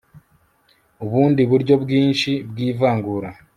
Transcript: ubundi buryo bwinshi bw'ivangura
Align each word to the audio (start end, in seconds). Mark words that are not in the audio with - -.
ubundi 1.03 1.41
buryo 1.51 1.75
bwinshi 1.83 2.31
bw'ivangura 2.49 3.29